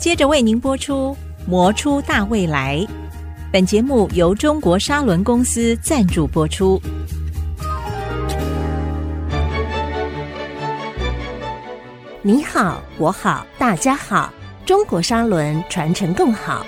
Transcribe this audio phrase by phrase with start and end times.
[0.00, 1.14] 接着为您播出
[1.46, 2.78] 《魔出大未来》。
[3.52, 6.80] 本节目由中国沙轮公司赞助播出。
[12.22, 14.32] 你好，我好，大家好，
[14.64, 16.64] 中国沙轮传承更好。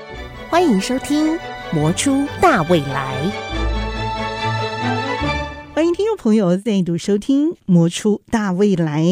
[0.51, 1.35] 欢迎收听
[1.73, 3.17] 《魔出大未来》。
[5.75, 9.03] 欢迎听众朋友再度收听《魔出大未来》，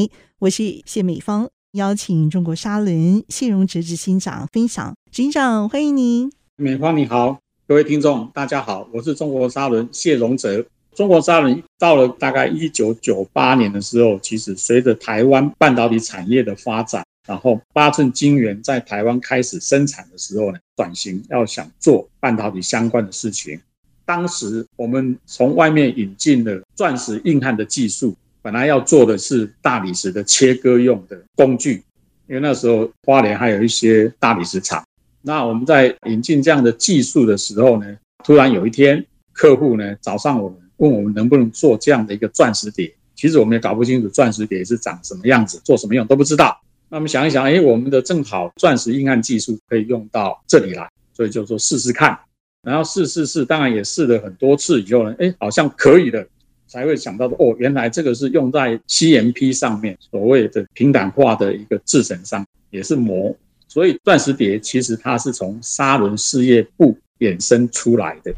[0.41, 4.93] 我是谢美芳，邀请中国沙轮谢荣哲执行长分享。
[5.13, 6.29] 执行长，欢迎您。
[6.57, 7.39] 美芳你好。
[7.69, 10.67] 各位听众，大家好，我是中国沙轮谢荣哲。
[10.97, 23.61] 中国沙轮到了大概一九九八年的时候，其实随着台湾半导体产业的发展，然后八寸晶圆在台湾开始生产的时候呢，转型要想做半导体相关的事情。
[24.05, 31.83] 当时我们从外面引进了钻石硬汉的技术，本来要做的是大理石的切割用的工具，
[32.27, 34.83] 因为那时候花莲还有一些大理石厂。
[35.23, 42.91] 那我们在引进这样的技术的时候呢，突然有一天，客户呢找上我们，问我们能不能做这样的一个钻石碟。
[43.15, 46.59] 其实我们也搞不清楚钻石碟是长什么样子，做什么用都不知道。
[46.89, 52.19] 那我们想一想，哎，我们的正好钻石硬汉技术可以用到这里来，所以就说试试看。
[52.63, 56.27] 然后试试试，当然也试了很多次以后呢，哎，好像可以的，
[56.71, 63.37] 才会想到说，哦，原来这个是用在 CMP 上面，所谓的平坦化的一个制程上，也是膜。
[63.67, 68.33] 所以钻石碟其实它是从砂轮事业部衍生出来的。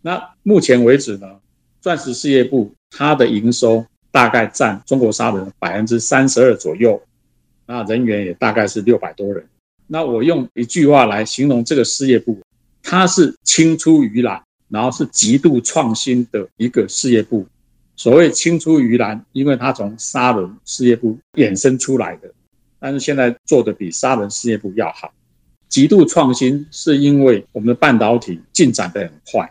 [0.00, 1.26] 那目前为止呢，
[1.80, 7.00] 钻石事业部它的营收大概占中国砂轮百分之三十二左右，
[7.66, 9.44] 那人员也大概是六百多人。
[9.86, 12.38] 那我用一句话来形容这个事业部，
[12.82, 17.46] 它是青出于蓝，然后是极度创新的一个事业部。
[17.96, 22.30] 所谓青出于蓝，因为它从砂轮事业部衍生出来的。
[22.78, 25.12] 但是现在做的比砂轮事业部要好，
[25.68, 29.50] 极度创新，是因为我们的半导体进展的很快，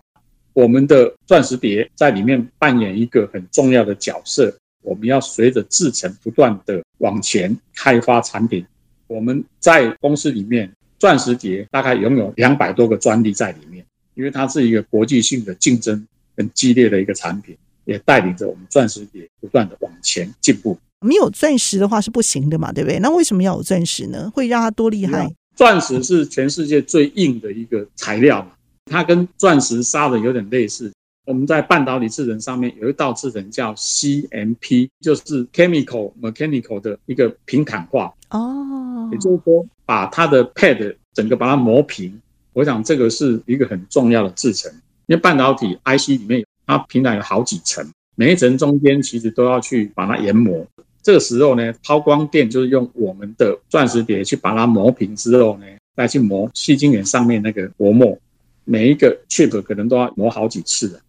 [0.54, 4.56] 我们的钻石碟在里面扮演一个很重要的角色。
[4.82, 8.66] 我们要随着制程不断的往前开发产品。
[9.08, 13.86] 我们在公司里面，钻石碟大概拥有两百多个专利在里面，
[14.18, 16.06] 因为它是一个国际性的竞争
[16.36, 17.56] 很激烈的一个产品，
[17.86, 20.78] 也带领着我们钻石也不断的往前进步。
[21.02, 23.00] 没有钻石的话是不行的嘛，对不对？
[23.00, 24.32] 那为什么要有钻石呢？
[24.34, 25.32] 会让它多厉害？
[25.56, 28.50] 钻石是全世界最硬的一个材料嘛，
[28.86, 30.92] 它跟钻石砂的有点类似。
[31.26, 42.20] 我们在半导体制程上面有一道制程叫 CMP，就是 Chemical Mechanical 的一个平坦化哦，也就是说把它的 pad 整个把它磨平。
[42.58, 44.72] 我想这个是一个很重要的制程，
[45.06, 50.66] 因为半导体 IC 里面它平台有好几层，每一层中间其实都要去把它研磨。
[51.04, 58.18] 这个时候呢，抛光电就是用我们的钻石碟去把它磨平之后呢，再去磨细晶圆上面那个薄膜，
[58.66, 61.00] 每一个 chip 可能都要磨好几次的，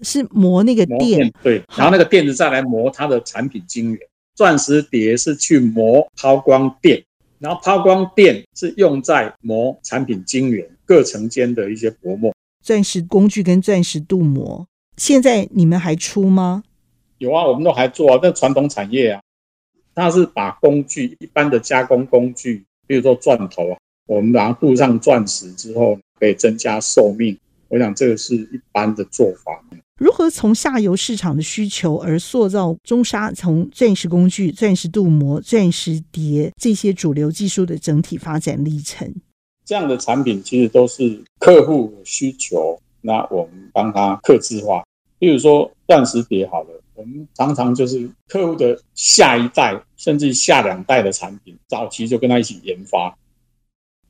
[0.00, 4.00] 是磨那个电，对，然后那个电子再来磨它的产品晶圆。
[4.34, 7.04] 钻石碟是去磨抛光电，
[7.44, 12.34] 然后抛光电是用在磨产品晶圆各层间的一些薄膜。
[12.62, 14.66] 钻石工具跟钻石镀膜，
[14.96, 16.64] 现在你们还出吗？
[17.18, 19.20] 有啊，我们都还做啊，那传统产业啊。
[19.94, 23.76] 它是把工具一般的加工工具，比如说钻头啊，
[24.06, 27.38] 我们把它镀上钻石之后，可以增加寿命。
[27.68, 29.64] 我想这个是一般的做法。
[29.96, 39.14] 如何从下游市场的需求而塑造中砂从钻石工具、钻石镀膜、钻石碟这些主流技术的整体发展历程？
[39.64, 44.84] 这样的产品其实都是客户的需求，那我们帮他刻制化。
[45.18, 46.80] 比如说钻石碟好了。
[46.96, 53.12] 我们常常就是客户的下一代，甚至下两代的产品，早期就跟他一起研发。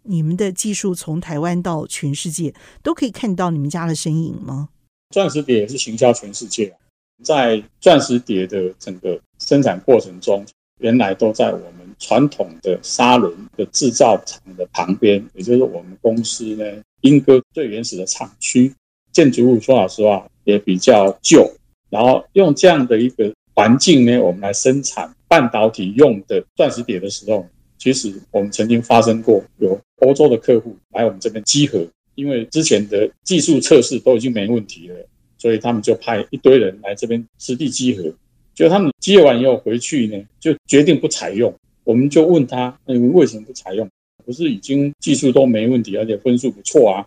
[0.05, 4.69] 你们的技术从台湾到全世界都可以看到你们家的身影吗？
[5.11, 6.75] 钻石碟也是行销全世界，
[7.23, 10.45] 在钻石碟的整个生产过程中，
[10.81, 16.65] 原来都在我们传统的砂轮的制造厂的旁边，也就是我们公司呢，
[17.03, 18.75] 莺歌最原始的厂区，
[19.13, 21.51] 建筑物说老实话也比较旧。
[21.91, 27.47] 然后用这样的一个环境呢，我们来生产半导体用的钻石碟的时候，
[27.85, 34.97] 其实我们曾经发生过有欧洲的客户来我们这边集合，因为之前的技术测试都已经没问题了，
[35.37, 38.11] 所以他们就派一堆人来这边实地集合。
[38.55, 41.55] 就他们集合完以后回去呢，就决定不采用。
[41.85, 43.87] 我们就问他，你们为什么不采用？
[44.25, 47.05] 不是已经技术都没问题，而且分数不错啊？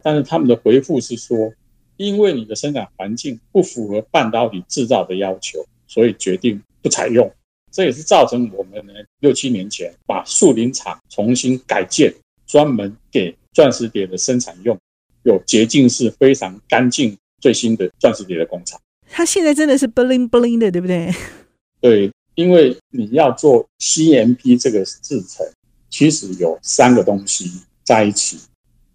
[0.00, 1.52] 但是他们的回复是说。
[1.96, 7.30] 因为你的生产环境不符合半导体制造的要求，所以决定不采用。
[7.70, 12.12] 这也是造成我们呢六七年前把树林厂重新改建，
[12.46, 14.76] 专门给钻石碟的生产用，
[15.22, 18.80] 有洁净式、非常干净、最新的钻石碟的工厂。
[19.08, 21.12] 它现在真的是 bling bling 的，对不对？
[21.80, 25.46] 对，因为你要做 CMP 这个制程，
[25.88, 27.50] 其实有三个东西
[27.82, 28.38] 在一起，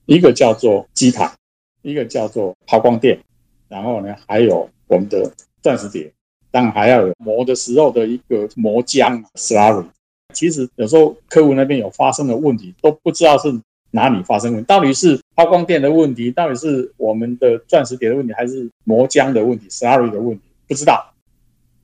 [0.06, 1.36] 一个叫做基塔，
[1.81, 3.19] 一个叫做抛光垫，
[3.68, 5.31] 然后呢，还有我们的
[5.62, 6.12] 钻石碟，
[6.55, 9.85] 当然还要有磨的时候的一个磨浆 slurry。
[10.33, 13.53] 其实有时候客户那边有发生的问题，都不知道是
[13.91, 21.13] 哪里发生问题，到底是抛光垫的问题，到底是我们的钻石碟的问题，还是磨浆的问题 slurry 的问题，不知道。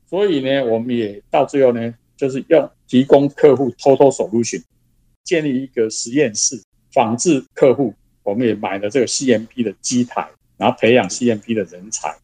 [0.09, 4.63] 所以呢，我们也到最后呢，就是要提供客户 total solution，
[5.25, 6.57] 建立一个实验室，
[6.93, 7.93] 仿制客户。
[8.23, 12.15] 我们也买了这个 CMP 的机台，然后培养 CMP 的人才。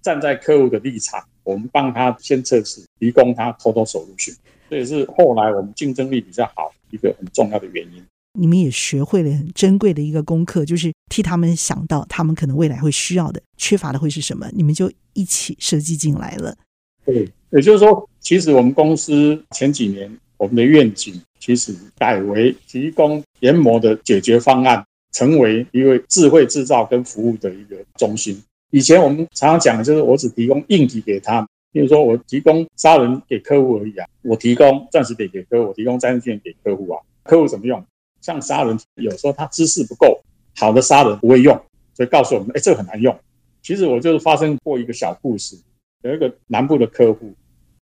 [0.00, 4.36] 站在客户的立场，我们帮他先测试，提供他 total solution。
[4.68, 8.04] 这也是后来我们竞争力比较好一个很重要的原因。
[8.38, 16.54] 你们也学会了很珍贵的一个功课，就是替他们想到他们可能未来会需要的、缺乏的会是什么，你们就一起设计进来了。
[17.06, 28.40] 对，也就是说，其实我们公司前几年我们的愿景其实改为提供研磨的解决方案，成为一个智慧制造跟服务的一个中心。
[28.70, 31.48] 以前我们常常讲的就是，我只提供硬体给他们。
[31.70, 37.84] 比如说，我提供砂轮给客户而已啊，我提供钻石点给客户，我提供粘性给客户啊，客户怎么用？
[38.22, 40.20] 像砂轮，有时候他知识不够，
[40.56, 41.54] 好的砂轮不会用，
[41.94, 43.16] 所以告诉我们，哎，这个很难用。
[43.62, 45.56] 其实我就是发生过一个小故事，
[46.02, 47.34] 有一个南部的客户，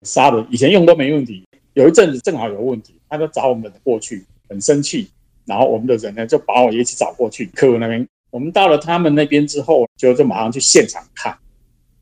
[0.01, 5.07] 砂轮以前用都没问题，有一阵子正好有问题，他就找我们过去，很生气，
[5.45, 11.35] 然后我们的人呢就把我一起找过去，客户那边，我们到了他们那边之后，就就马上去现场看。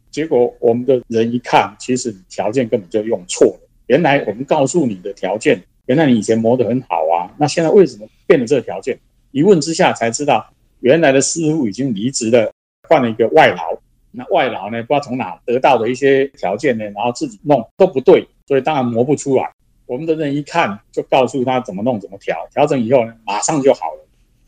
[0.10, 3.60] 结果我们的人一看，其实条件根本就用错了。
[3.88, 8.98] 原来我们告诉你的条件，原来你以前磨得很好啊，那现在为什么变了这个条件？
[9.32, 10.46] 一问之下才知道，
[10.80, 12.52] 原来的师傅已经离职了，
[12.90, 13.78] 换了一个外劳。
[14.12, 19.52] 那外劳呢，不知道从哪得到的一些条件呢，然后自己弄都不对，所以当然磨不出来。
[19.86, 24.07] 我们的人一看就告诉他怎么弄怎么调，调整以后呢，马上就好了。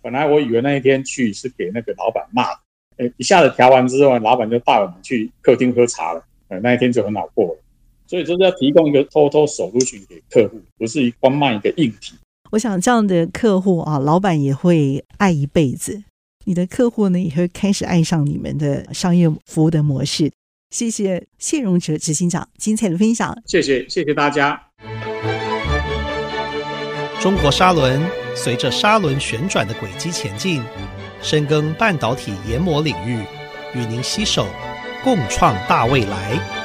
[0.10, 2.46] 本来我以为那一天去是给那个老板骂
[2.98, 3.14] 的。
[3.18, 6.26] 一下子调完之后，老板就带我们去客厅喝茶了。
[6.48, 7.60] 呃那一天就很好过了。
[8.08, 12.16] 所以就是要提供一个 total solution 给客户，不是光卖一个硬体。
[12.50, 16.02] 我想这样的客户啊，老板也会爱一辈子。
[16.46, 20.32] 你的客户呢，也会开始爱上你们的商业服务的模式。
[20.72, 23.40] 谢谢谢荣哲执行长精彩的分享。
[23.46, 24.60] 谢谢，谢谢大家。
[27.22, 28.02] 中国沙轮
[28.36, 30.64] 随着砂轮旋转的轨迹前进。
[31.22, 33.20] 深耕半导体研磨领域，
[33.74, 34.48] 与您携手
[35.04, 36.59] 共创大未来。